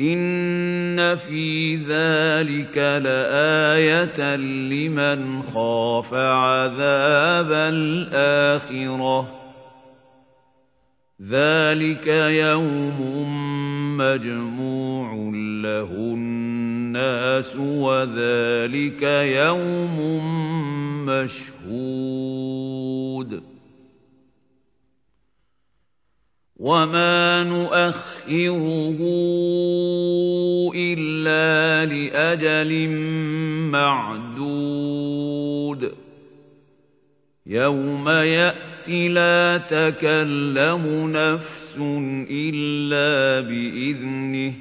إِنَّ 0.00 1.16
فِي 1.16 1.76
ذَلِكَ 1.76 2.76
لَآيَةً 2.78 4.36
لِمَنْ 4.36 5.42
خَافَ 5.42 6.14
عَذَابَ 6.14 7.52
الْآخِرَةِ 7.52 9.22
ۚ 9.22 9.26
ذَلِكَ 11.22 12.06
يَوْمٌ 12.06 13.00
مَّجْمُوعٌ 13.96 15.14
لَّهُ 15.64 15.90
النَّاسُ 15.92 17.56
وَذَلِكَ 17.56 19.02
يَوْمٌ 19.02 19.98
مَّشْهُودٌ 21.06 22.36
وَمَا 26.56 27.44
نُؤَخِّرُهُ 27.44 28.98
إِلَّا 30.74 31.84
لِأَجَلٍ 31.92 32.88
مَّعْدُودٍ 33.76 35.02
يَوْمَ 37.46 38.08
يَأْتِ 38.08 38.88
لَا 38.88 39.58
تَكَلَّمُ 39.58 41.12
نَفْسٌ 41.12 41.76
إِلَّا 42.30 43.40
بِإِذْنِهِ 43.48 44.52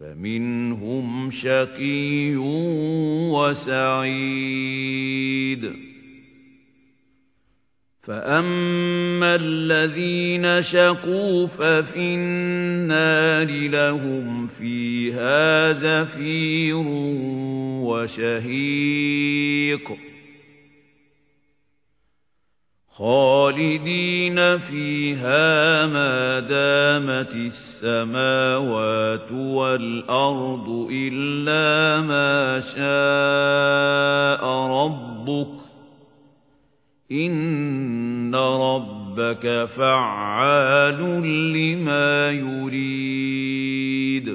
فَمِنْهُمْ 0.00 1.30
شَقِيٌّ 1.30 2.36
وَسَعِيدٌ 3.30 4.34
فَأَمَّا 8.06 9.34
الَّذِينَ 9.34 10.62
شَقُوا 10.62 11.46
فَفِي 11.46 12.14
النَّارِ 12.14 13.46
لَهُمْ 13.48 14.46
فِيهَا 14.46 15.72
زَفِيرٌ 15.72 16.76
وَشَهِيقٌ 17.88 19.88
خَالِدِينَ 22.90 24.58
فِيهَا 24.58 25.86
مَا 25.86 26.40
دَامَتِ 26.40 27.34
السَّمَاوَاتُ 27.34 29.32
وَالْأَرْضُ 29.32 30.88
إِلَّا 30.90 32.00
مَا 32.00 32.60
شَاءَ 32.60 34.44
رَبُّكَ 34.68 35.73
إِنَّ 37.14 38.34
رَبَّكَ 38.34 39.68
فَعَّالٌ 39.76 41.22
لِّمَا 41.52 42.30
يُرِيدُ. 42.30 44.28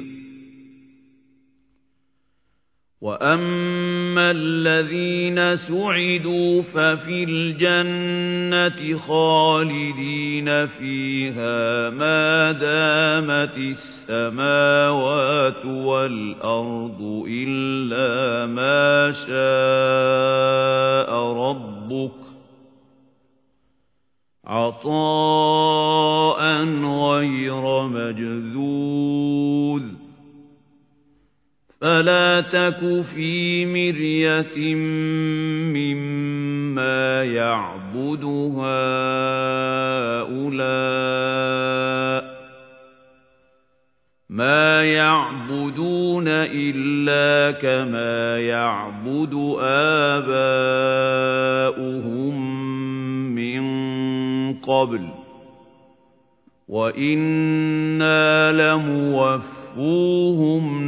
وَأَمَّا 3.02 4.32
الَّذِينَ 4.32 5.56
سُعِدُوا 5.56 6.62
فَفِي 6.62 7.24
الْجَنَّةِ 7.24 8.98
خَالِدِينَ 8.98 10.68
فِيهَا 10.68 11.90
مَا 11.90 12.52
دَامَتِ 12.52 13.58
السَّمَاوَاتُ 13.58 15.66
وَالْأَرْضُ 15.66 17.24
إِلَّا 17.28 18.46
مَا 18.46 19.12
شَاءَ 19.12 19.74
رَبُّكَ 21.34 22.29
عَطَاءً 24.50 26.42
غَيْرَ 26.84 27.88
مَجْذُوذٍ. 27.88 29.84
فَلَا 31.82 32.42
تَكُ 32.42 33.02
فِي 33.16 33.66
مِرْيَةٍ 33.66 34.76
مِّمَّا 35.74 37.24
يَعْبُدُ 37.24 38.24
هَٰؤُلَاءِ. 38.58 39.00
مَا 44.30 44.84
يَعْبُدُونَ 44.84 46.28
إِلَّا 46.28 47.52
كَمَا 47.52 48.40
يَعْبُدُ 48.40 49.58
آبَاؤُهُم. 49.62 50.50
قَبْلُ 54.64 55.10
وَإِنَّا 56.68 58.52
لَمُوَفُّوهُمْ 58.52 59.64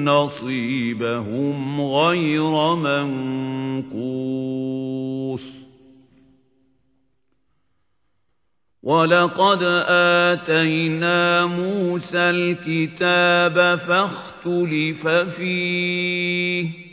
نَصِيبَهُمْ 0.06 1.82
غَيْرَ 1.82 2.76
مَنقُوصٍ 2.76 4.02
وَلَقَدْ 8.84 9.64
آتَيْنَا 10.34 11.46
مُوسَى 11.46 12.18
الْكِتَابَ 12.18 13.78
فَاخْتُلِفَ 13.80 15.08
فِيهِ 15.08 16.91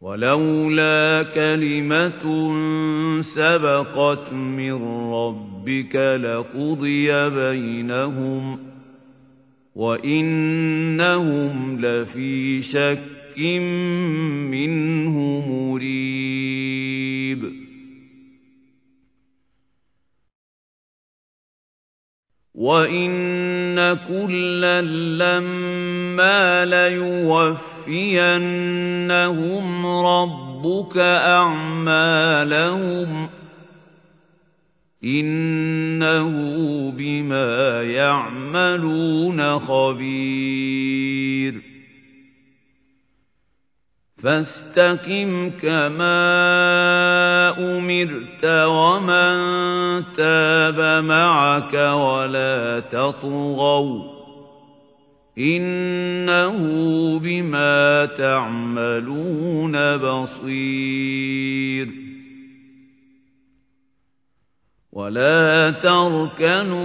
وَلَوْلَا 0.00 1.22
كَلِمَةٌ 1.34 2.22
سَبَقَتْ 3.22 4.32
مِن 4.32 4.72
رَّبِّكَ 5.12 5.96
لَقُضِيَ 5.96 7.28
بَيْنَهُمْ 7.30 8.58
وَإِنَّهُمْ 9.74 11.80
لَفِي 11.80 12.62
شَكٍّ 12.62 13.38
مِّنْهُ 14.50 15.14
مُرِيبٍ. 15.50 17.42
وَإِنَّ 22.54 23.94
كُلًّا 24.08 24.82
لَّمَّا 25.18 26.64
لَيُوَفِّيَنَّهُمْ 27.88 29.66
رَبُّكَ 29.86 30.96
أَعْمَالَهُمْ 31.40 32.48
إِنَّهُ 35.04 36.30
بِمَا 36.90 37.82
يَعْمَلُونَ 37.82 39.58
خَبِيرٌ 39.58 40.88
فاستقم 44.22 45.50
كما 45.50 46.18
أمرت 47.58 48.44
ومن 48.44 49.34
تاب 50.16 51.04
معك 51.04 51.74
ولا 51.74 52.80
تطغوا 52.80 54.17
إنه 55.38 56.58
بما 57.18 58.06
تعملون 58.06 59.96
بصير 59.96 61.88
ولا 64.92 65.70
تركنوا 65.70 66.78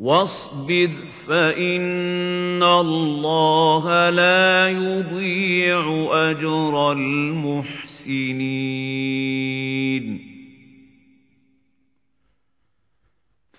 واصبر 0.00 0.90
فإن 1.28 2.62
الله 2.62 4.10
لا 4.10 4.68
يضيع 4.68 6.08
أجر 6.12 6.92
المحسنين 6.92 7.90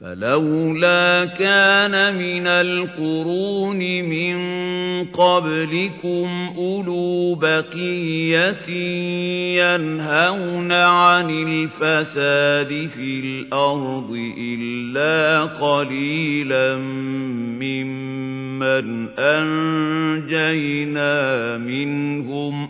فلولا 0.01 1.25
كان 1.25 2.15
من 2.17 2.47
القرون 2.47 3.77
من 4.03 4.37
قبلكم 5.05 6.53
أولو 6.57 7.35
بقية 7.35 8.69
ينهون 9.61 10.71
عن 10.71 11.29
الفساد 11.29 12.89
في 12.89 13.19
الأرض 13.19 14.33
إلا 14.37 15.43
قليلا 15.43 16.77
ممن 17.61 19.09
أنجينا 19.19 20.77
منهم. 21.57 22.69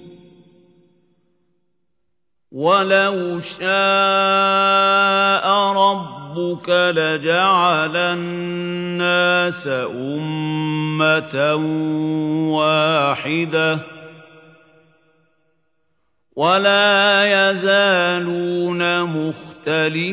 وَلَوْ 2.51 3.39
شَاءَ 3.39 3.71
رَبُّكَ 5.71 6.69
لَجَعَلَ 6.69 7.95
النَّاسَ 7.95 9.67
أُمَّةً 9.87 11.55
وَاحِدَةً 12.51 13.79
وَلَا 16.35 17.23
يَزَالُونَ 17.23 19.03
مُخْتَلِفِينَ 19.03 20.11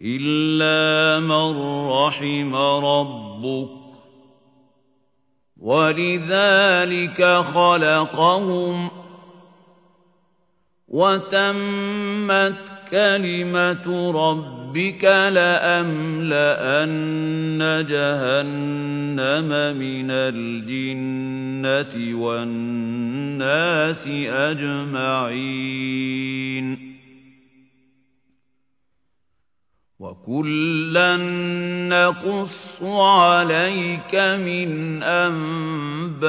إِلَّا 0.00 1.20
مَن 1.20 1.58
رَّحِمَ 1.90 2.54
رَبُّكَ 2.84 3.81
وَلِذَلِكَ 5.62 7.22
خَلَقَهُمْ 7.54 8.90
وَتَمَّتْ 10.88 12.56
كَلِمَةُ 12.90 14.10
رَبِّكَ 14.12 15.04
لَأَمْلَأَنَّ 15.32 15.86
جَهَنَّمَ 17.88 19.50
مِنَ 19.78 20.10
الْجِنَّةِ 20.10 21.94
وَالنَّاسِ 22.20 24.06
أَجْمَعِينَ. 24.28 25.32
وَكُلًّا 30.02 31.16
نَّقُصُّ 31.88 32.82
عَلَيْكَ 32.82 34.14
مِنْ 34.14 35.02
أَنبَاءِ 35.02 36.22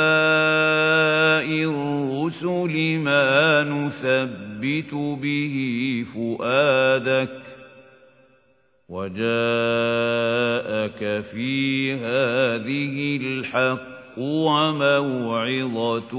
الرُّسُلِ 1.50 2.98
مَا 3.00 3.64
نُثَبِّتُ 3.64 4.94
بِهِ 4.94 5.56
فُؤَادَكَ 6.14 7.42
وَجَاءَكَ 8.90 9.24
فِي 11.34 11.94
هَٰذِهِ 11.94 13.18
الْحَقُّ 13.22 14.20
وَمَوْعِظَةٌ 14.20 16.16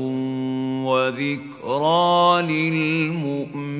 وَذِكْرَىٰ 0.86 2.42
لِلْمُؤْمِنِينَ 2.42 3.74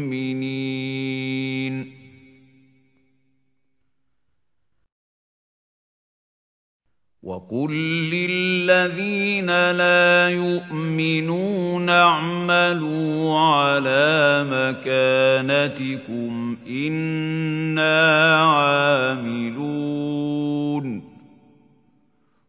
وَقُل 7.24 7.72
لِّلَّذِينَ 8.10 9.70
لَا 9.70 10.28
يُؤْمِنُونَ 10.28 11.88
اعْمَلُوا 11.88 13.38
عَلَىٰ 13.38 14.46
مَكَانَتِكُمْ 14.50 16.56
إِنَّا 16.68 18.34
عَامِلُونَ 18.44 20.04